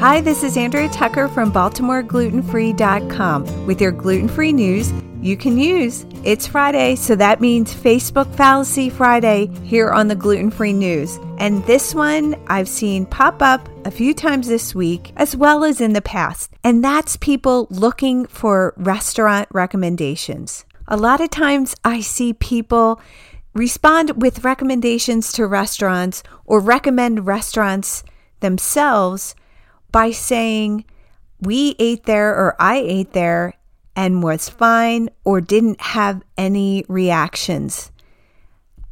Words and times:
Hi, 0.00 0.20
this 0.20 0.44
is 0.44 0.56
Andrea 0.56 0.88
Tucker 0.90 1.26
from 1.26 1.50
BaltimoreGlutenFree.com 1.50 3.66
with 3.66 3.80
your 3.80 3.90
gluten 3.90 4.28
free 4.28 4.52
news 4.52 4.92
you 5.20 5.36
can 5.36 5.58
use. 5.58 6.06
It's 6.22 6.46
Friday, 6.46 6.94
so 6.94 7.16
that 7.16 7.40
means 7.40 7.74
Facebook 7.74 8.32
Fallacy 8.36 8.90
Friday 8.90 9.50
here 9.64 9.90
on 9.90 10.06
the 10.06 10.14
Gluten 10.14 10.52
Free 10.52 10.72
News. 10.72 11.18
And 11.38 11.66
this 11.66 11.96
one 11.96 12.36
I've 12.46 12.68
seen 12.68 13.06
pop 13.06 13.42
up 13.42 13.68
a 13.84 13.90
few 13.90 14.14
times 14.14 14.46
this 14.46 14.72
week, 14.72 15.10
as 15.16 15.34
well 15.34 15.64
as 15.64 15.80
in 15.80 15.94
the 15.94 16.00
past, 16.00 16.52
and 16.62 16.84
that's 16.84 17.16
people 17.16 17.66
looking 17.68 18.26
for 18.26 18.74
restaurant 18.76 19.48
recommendations. 19.50 20.64
A 20.86 20.96
lot 20.96 21.20
of 21.20 21.30
times 21.30 21.74
I 21.84 22.02
see 22.02 22.34
people 22.34 23.00
respond 23.52 24.22
with 24.22 24.44
recommendations 24.44 25.32
to 25.32 25.48
restaurants 25.48 26.22
or 26.44 26.60
recommend 26.60 27.26
restaurants 27.26 28.04
themselves 28.38 29.34
by 29.92 30.10
saying, 30.10 30.84
We 31.40 31.76
ate 31.78 32.04
there 32.04 32.30
or 32.30 32.56
I 32.58 32.76
ate 32.76 33.12
there 33.12 33.54
and 33.96 34.22
was 34.22 34.48
fine 34.48 35.10
or 35.24 35.40
didn't 35.40 35.80
have 35.80 36.22
any 36.36 36.84
reactions. 36.88 37.90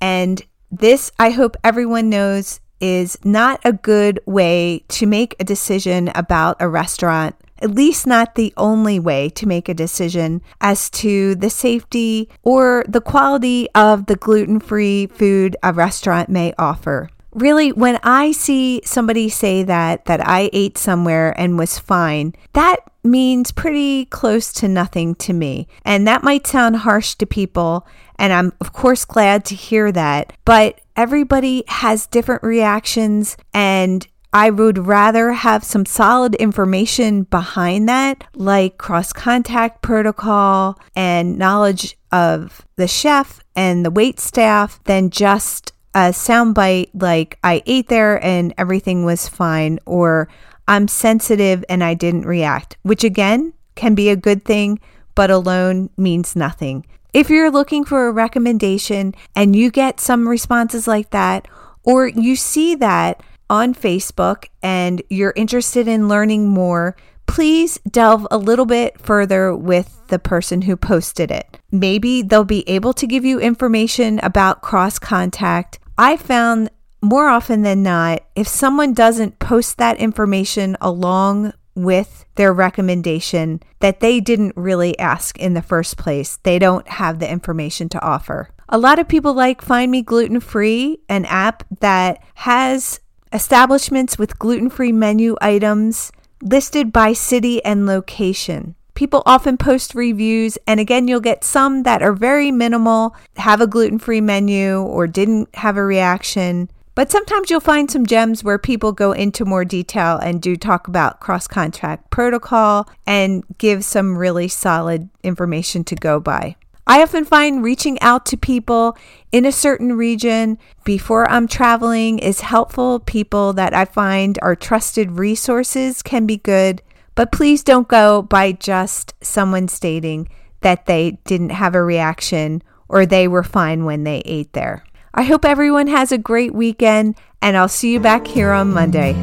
And 0.00 0.42
this, 0.70 1.12
I 1.18 1.30
hope 1.30 1.56
everyone 1.62 2.10
knows, 2.10 2.60
is 2.80 3.16
not 3.24 3.60
a 3.64 3.72
good 3.72 4.20
way 4.26 4.84
to 4.88 5.06
make 5.06 5.34
a 5.38 5.44
decision 5.44 6.10
about 6.14 6.56
a 6.60 6.68
restaurant, 6.68 7.36
at 7.60 7.70
least 7.70 8.06
not 8.06 8.34
the 8.34 8.52
only 8.56 8.98
way 8.98 9.28
to 9.30 9.46
make 9.46 9.68
a 9.68 9.74
decision 9.74 10.42
as 10.60 10.90
to 10.90 11.34
the 11.36 11.50
safety 11.50 12.28
or 12.42 12.84
the 12.88 13.00
quality 13.00 13.68
of 13.74 14.06
the 14.06 14.16
gluten 14.16 14.60
free 14.60 15.06
food 15.06 15.56
a 15.62 15.72
restaurant 15.72 16.28
may 16.28 16.52
offer 16.58 17.08
really 17.36 17.70
when 17.70 17.98
i 18.02 18.32
see 18.32 18.80
somebody 18.84 19.28
say 19.28 19.62
that 19.62 20.04
that 20.06 20.26
i 20.26 20.50
ate 20.52 20.76
somewhere 20.76 21.38
and 21.38 21.58
was 21.58 21.78
fine 21.78 22.34
that 22.52 22.78
means 23.06 23.52
pretty 23.52 24.04
close 24.06 24.52
to 24.52 24.66
nothing 24.66 25.14
to 25.14 25.32
me. 25.32 25.68
And 25.84 26.08
that 26.08 26.24
might 26.24 26.46
sound 26.46 26.76
harsh 26.76 27.14
to 27.14 27.26
people 27.26 27.86
and 28.18 28.32
i'm 28.32 28.52
of 28.60 28.72
course 28.72 29.04
glad 29.04 29.44
to 29.44 29.54
hear 29.54 29.92
that 29.92 30.32
but 30.44 30.80
everybody 30.96 31.62
has 31.68 32.06
different 32.06 32.42
reactions 32.42 33.36
and 33.54 34.06
I 34.32 34.50
would 34.50 34.86
rather 34.86 35.32
have 35.32 35.64
some 35.64 35.86
solid 35.86 36.34
information 36.34 37.22
behind 37.22 37.88
that, 37.88 38.24
like 38.34 38.76
cross 38.76 39.10
contact 39.10 39.80
protocol 39.80 40.78
and 40.94 41.38
knowledge 41.38 41.96
of 42.12 42.66
the 42.76 42.86
chef 42.86 43.40
and 43.54 43.82
the 43.82 43.90
wait 43.90 44.20
staff, 44.20 44.78
than 44.84 45.08
just 45.08 45.72
a 45.96 46.10
soundbite 46.10 46.90
like 46.92 47.38
I 47.42 47.62
ate 47.64 47.88
there 47.88 48.22
and 48.22 48.52
everything 48.58 49.06
was 49.06 49.30
fine, 49.30 49.78
or 49.86 50.28
I'm 50.68 50.88
sensitive 50.88 51.64
and 51.70 51.82
I 51.82 51.94
didn't 51.94 52.26
react, 52.26 52.76
which 52.82 53.02
again 53.02 53.54
can 53.76 53.94
be 53.94 54.10
a 54.10 54.16
good 54.16 54.44
thing, 54.44 54.78
but 55.14 55.30
alone 55.30 55.88
means 55.96 56.36
nothing. 56.36 56.84
If 57.14 57.30
you're 57.30 57.50
looking 57.50 57.82
for 57.86 58.08
a 58.08 58.12
recommendation 58.12 59.14
and 59.34 59.56
you 59.56 59.70
get 59.70 59.98
some 59.98 60.28
responses 60.28 60.86
like 60.86 61.10
that, 61.10 61.48
or 61.82 62.06
you 62.06 62.36
see 62.36 62.74
that 62.74 63.22
on 63.48 63.72
Facebook 63.72 64.48
and 64.62 65.00
you're 65.08 65.32
interested 65.34 65.88
in 65.88 66.08
learning 66.08 66.46
more, 66.46 66.94
please 67.26 67.78
delve 67.90 68.26
a 68.30 68.36
little 68.36 68.66
bit 68.66 69.00
further 69.00 69.56
with 69.56 69.98
the 70.08 70.18
person 70.18 70.62
who 70.62 70.76
posted 70.76 71.30
it. 71.30 71.58
Maybe 71.72 72.20
they'll 72.20 72.44
be 72.44 72.68
able 72.68 72.92
to 72.92 73.06
give 73.06 73.24
you 73.24 73.40
information 73.40 74.20
about 74.22 74.60
cross 74.60 74.98
contact 74.98 75.78
I 75.98 76.16
found 76.16 76.70
more 77.02 77.28
often 77.28 77.62
than 77.62 77.82
not, 77.82 78.22
if 78.34 78.48
someone 78.48 78.92
doesn't 78.92 79.38
post 79.38 79.78
that 79.78 79.98
information 79.98 80.76
along 80.80 81.52
with 81.74 82.24
their 82.36 82.52
recommendation, 82.52 83.60
that 83.80 84.00
they 84.00 84.20
didn't 84.20 84.56
really 84.56 84.98
ask 84.98 85.38
in 85.38 85.54
the 85.54 85.62
first 85.62 85.96
place. 85.96 86.38
They 86.42 86.58
don't 86.58 86.88
have 86.88 87.18
the 87.18 87.30
information 87.30 87.88
to 87.90 88.02
offer. 88.02 88.50
A 88.68 88.78
lot 88.78 88.98
of 88.98 89.08
people 89.08 89.34
like 89.34 89.62
Find 89.62 89.90
Me 89.92 90.02
Gluten 90.02 90.40
Free, 90.40 90.98
an 91.08 91.24
app 91.26 91.64
that 91.80 92.22
has 92.34 93.00
establishments 93.32 94.18
with 94.18 94.38
gluten 94.38 94.70
free 94.70 94.92
menu 94.92 95.36
items 95.40 96.10
listed 96.42 96.92
by 96.92 97.12
city 97.12 97.64
and 97.64 97.86
location. 97.86 98.74
People 98.96 99.22
often 99.26 99.58
post 99.58 99.94
reviews, 99.94 100.56
and 100.66 100.80
again, 100.80 101.06
you'll 101.06 101.20
get 101.20 101.44
some 101.44 101.82
that 101.82 102.02
are 102.02 102.14
very 102.14 102.50
minimal, 102.50 103.14
have 103.36 103.60
a 103.60 103.66
gluten 103.66 103.98
free 103.98 104.22
menu, 104.22 104.80
or 104.80 105.06
didn't 105.06 105.54
have 105.54 105.76
a 105.76 105.84
reaction. 105.84 106.70
But 106.94 107.10
sometimes 107.10 107.50
you'll 107.50 107.60
find 107.60 107.90
some 107.90 108.06
gems 108.06 108.42
where 108.42 108.56
people 108.56 108.92
go 108.92 109.12
into 109.12 109.44
more 109.44 109.66
detail 109.66 110.16
and 110.16 110.40
do 110.40 110.56
talk 110.56 110.88
about 110.88 111.20
cross 111.20 111.46
contact 111.46 112.10
protocol 112.10 112.88
and 113.06 113.44
give 113.58 113.84
some 113.84 114.16
really 114.16 114.48
solid 114.48 115.10
information 115.22 115.84
to 115.84 115.94
go 115.94 116.18
by. 116.18 116.56
I 116.86 117.02
often 117.02 117.26
find 117.26 117.62
reaching 117.62 118.00
out 118.00 118.24
to 118.26 118.38
people 118.38 118.96
in 119.30 119.44
a 119.44 119.52
certain 119.52 119.92
region 119.98 120.56
before 120.84 121.28
I'm 121.28 121.48
traveling 121.48 122.18
is 122.18 122.40
helpful. 122.40 123.00
People 123.00 123.52
that 123.54 123.74
I 123.74 123.84
find 123.84 124.38
are 124.40 124.56
trusted 124.56 125.18
resources 125.18 126.00
can 126.00 126.24
be 126.24 126.38
good. 126.38 126.80
But 127.16 127.32
please 127.32 127.64
don't 127.64 127.88
go 127.88 128.22
by 128.22 128.52
just 128.52 129.14
someone 129.20 129.66
stating 129.66 130.28
that 130.60 130.86
they 130.86 131.18
didn't 131.24 131.50
have 131.50 131.74
a 131.74 131.82
reaction 131.82 132.62
or 132.88 133.04
they 133.04 133.26
were 133.26 133.42
fine 133.42 133.84
when 133.84 134.04
they 134.04 134.22
ate 134.24 134.52
there. 134.52 134.84
I 135.12 135.22
hope 135.22 135.44
everyone 135.44 135.86
has 135.86 136.12
a 136.12 136.18
great 136.18 136.54
weekend, 136.54 137.16
and 137.40 137.56
I'll 137.56 137.68
see 137.68 137.92
you 137.94 138.00
back 138.00 138.26
here 138.26 138.52
on 138.52 138.72
Monday. 138.72 139.14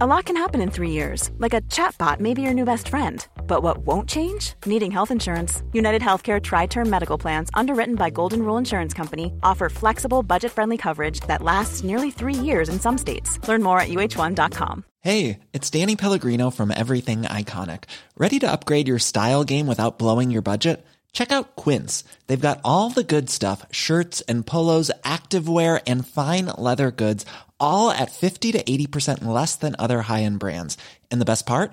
A 0.00 0.06
lot 0.06 0.24
can 0.24 0.36
happen 0.36 0.60
in 0.60 0.70
three 0.70 0.90
years, 0.90 1.30
like 1.38 1.54
a 1.54 1.60
chatbot 1.60 2.18
may 2.18 2.34
be 2.34 2.42
your 2.42 2.54
new 2.54 2.64
best 2.64 2.88
friend. 2.88 3.24
But 3.46 3.62
what 3.62 3.86
won't 3.86 4.08
change? 4.08 4.54
Needing 4.66 4.90
health 4.90 5.10
insurance. 5.10 5.62
United 5.72 6.02
Healthcare 6.02 6.42
Tri 6.42 6.66
Term 6.66 6.88
Medical 6.88 7.18
Plans, 7.18 7.50
underwritten 7.52 7.94
by 7.94 8.10
Golden 8.10 8.42
Rule 8.42 8.56
Insurance 8.56 8.94
Company, 8.94 9.32
offer 9.42 9.68
flexible, 9.68 10.22
budget 10.22 10.50
friendly 10.50 10.76
coverage 10.76 11.20
that 11.28 11.42
lasts 11.42 11.84
nearly 11.84 12.10
three 12.10 12.34
years 12.34 12.68
in 12.68 12.80
some 12.80 12.96
states. 12.98 13.38
Learn 13.46 13.62
more 13.62 13.78
at 13.78 13.90
uh1.com. 13.90 14.84
Hey, 15.00 15.40
it's 15.52 15.68
Danny 15.68 15.96
Pellegrino 15.96 16.50
from 16.50 16.70
Everything 16.70 17.22
Iconic. 17.22 17.84
Ready 18.16 18.38
to 18.38 18.50
upgrade 18.50 18.88
your 18.88 18.98
style 18.98 19.44
game 19.44 19.66
without 19.66 19.98
blowing 19.98 20.30
your 20.30 20.42
budget? 20.42 20.86
Check 21.12 21.30
out 21.30 21.56
Quince. 21.56 22.04
They've 22.26 22.48
got 22.48 22.60
all 22.64 22.90
the 22.90 23.04
good 23.04 23.28
stuff 23.28 23.66
shirts 23.70 24.20
and 24.22 24.46
polos, 24.46 24.90
activewear, 25.04 25.82
and 25.86 26.06
fine 26.06 26.46
leather 26.56 26.90
goods, 26.90 27.26
all 27.58 27.90
at 27.90 28.12
50 28.12 28.52
to 28.52 28.62
80% 28.62 29.24
less 29.24 29.56
than 29.56 29.76
other 29.78 30.02
high 30.02 30.22
end 30.22 30.38
brands. 30.38 30.78
And 31.10 31.20
the 31.20 31.26
best 31.26 31.46
part? 31.46 31.72